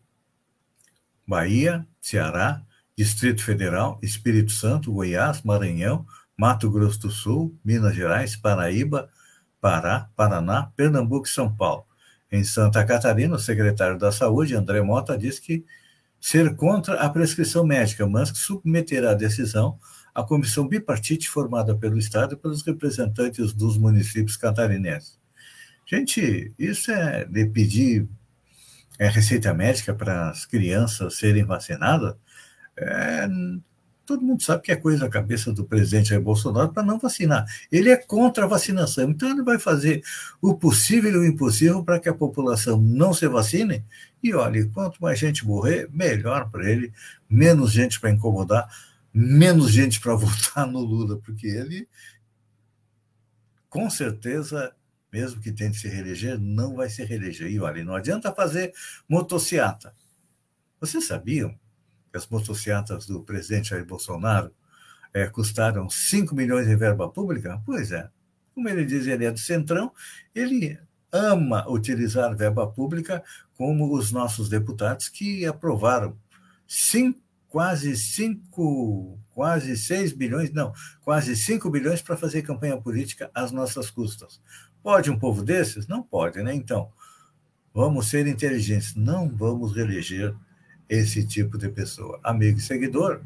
Bahia, 1.28 1.88
Ceará, 2.02 2.62
Distrito 2.98 3.44
Federal, 3.44 4.00
Espírito 4.02 4.52
Santo, 4.52 4.92
Goiás, 4.92 5.44
Maranhão, 5.44 6.06
Mato 6.36 6.72
Grosso 6.72 7.00
do 7.02 7.12
Sul, 7.12 7.56
Minas 7.64 7.96
Gerais, 7.96 8.36
Paraíba, 8.36 9.10
Pará, 9.62 10.10
Paraná, 10.16 10.72
Pernambuco 10.76 11.28
e 11.28 11.30
São 11.30 11.54
Paulo. 11.56 11.86
Em 12.32 12.44
Santa 12.44 12.84
Catarina, 12.86 13.36
o 13.36 13.40
secretário 13.40 13.98
da 13.98 14.12
Saúde, 14.12 14.56
André 14.56 14.82
Mota, 14.82 15.18
diz 15.18 15.40
que 15.40 15.64
ser 16.20 16.56
contra 16.56 16.96
a 17.02 17.10
prescrição 17.10 17.66
médica, 17.66 18.08
mas 18.08 18.32
que 18.32 18.38
submeterá 18.38 19.12
a 19.12 19.16
decisão 19.16 19.80
à 20.14 20.24
comissão 20.24 20.68
bipartite 20.68 21.30
formada 21.30 21.76
pelo 21.76 21.98
Estado 21.98 22.34
e 22.34 22.38
pelos 22.38 22.64
representantes 22.64 23.54
dos 23.54 23.78
municípios 23.78 24.36
catarinenses. 24.36 25.20
Gente, 25.86 26.52
isso 26.58 26.92
é 26.92 27.24
de 27.24 27.46
pedir 27.46 28.08
é, 29.00 29.08
receita 29.08 29.54
médica 29.54 29.94
para 29.94 30.30
as 30.30 30.46
crianças 30.46 31.16
serem 31.16 31.46
vacinadas? 31.46 32.16
É, 32.76 33.28
todo 34.08 34.24
mundo 34.24 34.42
sabe 34.42 34.64
que 34.64 34.72
é 34.72 34.76
coisa 34.78 35.02
da 35.02 35.10
cabeça 35.10 35.52
do 35.52 35.66
presidente 35.66 36.10
Jair 36.10 36.22
Bolsonaro 36.22 36.72
para 36.72 36.82
não 36.82 36.98
vacinar. 36.98 37.46
Ele 37.70 37.90
é 37.90 37.98
contra 37.98 38.46
a 38.46 38.48
vacinação, 38.48 39.10
então 39.10 39.30
ele 39.30 39.44
vai 39.44 39.60
fazer 39.60 40.02
o 40.42 40.56
possível 40.56 41.12
e 41.12 41.18
o 41.18 41.26
impossível 41.26 41.84
para 41.84 42.00
que 42.00 42.08
a 42.08 42.14
população 42.14 42.80
não 42.82 43.14
se 43.14 43.28
vacine. 43.28 43.84
E 44.24 44.34
olha, 44.34 44.66
quanto 44.70 45.02
mais 45.02 45.20
gente 45.20 45.46
morrer, 45.46 45.90
melhor 45.92 46.50
para 46.50 46.72
ele, 46.72 46.94
menos 47.30 47.74
gente 47.74 48.00
para 48.00 48.10
incomodar, 48.10 48.68
menos 49.14 49.72
gente 49.72 50.00
para 50.00 50.16
votar 50.16 50.66
no 50.66 50.80
Lula, 50.80 51.18
porque 51.18 51.48
ele, 51.48 51.86
com 53.70 53.90
certeza, 53.90 54.74
mesmo 55.12 55.42
que 55.42 55.52
tente 55.52 55.78
se 55.78 55.90
reeleger, 55.90 56.40
não 56.40 56.78
vai 56.78 56.90
se 56.90 57.04
reeleger. 57.04 57.52
E 57.52 57.60
olha, 57.60 57.84
não 57.84 57.94
adianta 57.94 58.34
fazer 58.34 58.74
motociata. 59.08 59.94
Vocês 60.80 61.06
sabiam 61.06 61.54
as 62.18 62.28
motocicletas 62.28 63.06
do 63.06 63.24
presidente 63.24 63.70
Jair 63.70 63.86
Bolsonaro 63.86 64.52
é, 65.14 65.28
custaram 65.28 65.90
5 65.90 66.36
milhões 66.36 66.68
em 66.68 66.76
verba 66.76 67.10
pública? 67.10 67.62
Pois 67.66 67.92
é. 67.92 68.10
Como 68.54 68.68
ele 68.68 68.86
diz, 68.86 69.08
ele 69.08 69.26
é 69.26 69.32
do 69.32 69.40
Centrão, 69.40 69.92
ele 70.34 70.80
ama 71.12 71.70
utilizar 71.70 72.36
verba 72.36 72.68
pública 72.68 73.24
como 73.56 73.96
os 73.96 74.12
nossos 74.12 74.50
deputados 74.50 75.10
que 75.10 75.46
aprovaram 75.46 76.18
cinco, 76.68 77.20
quase 77.48 77.96
5, 77.96 79.20
quase 79.30 79.78
6 79.78 80.14
bilhões, 80.14 80.52
não, 80.52 80.74
quase 81.02 81.36
5 81.36 81.70
bilhões 81.70 82.02
para 82.02 82.18
fazer 82.18 82.42
campanha 82.42 82.78
política 82.78 83.32
às 83.34 83.52
nossas 83.52 83.90
custas. 83.90 84.42
Pode 84.84 85.10
um 85.10 85.18
povo 85.18 85.44
desses? 85.44 85.88
Não 85.88 86.04
pode, 86.04 86.42
né? 86.44 86.54
Então, 86.54 86.92
vamos 87.74 88.10
ser 88.10 88.28
inteligentes, 88.28 88.96
não 88.96 89.30
vamos 89.30 89.76
reeleger 89.76 90.36
esse 90.90 91.26
tipo 91.26 91.58
de 91.58 91.70
pessoa. 91.70 92.20
Amigo 92.24 92.60
e 92.60 92.62
seguidor, 92.62 93.22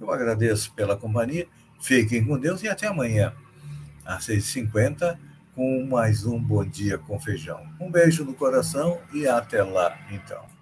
eu 0.00 0.10
agradeço 0.10 0.72
pela 0.74 0.96
companhia, 0.96 1.46
fiquem 1.80 2.24
com 2.24 2.38
Deus 2.38 2.62
e 2.62 2.68
até 2.68 2.86
amanhã, 2.86 3.32
às 4.04 4.26
6h50, 4.26 5.18
com 5.54 5.84
mais 5.86 6.24
um 6.24 6.38
Bom 6.38 6.64
Dia 6.64 6.98
com 6.98 7.18
Feijão. 7.18 7.66
Um 7.80 7.90
beijo 7.90 8.24
no 8.24 8.34
coração 8.34 8.98
e 9.12 9.26
até 9.26 9.62
lá, 9.62 9.98
então. 10.10 10.57